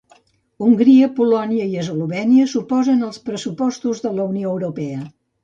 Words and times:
Hongria, 0.67 1.09
Polònia 1.19 1.67
i 1.73 1.77
Eslovènia 1.81 2.47
s'oposen 2.55 3.05
als 3.11 3.21
pressupostos 3.29 4.03
de 4.09 4.15
la 4.19 4.27
Unió 4.33 4.57
Europea. 4.57 5.07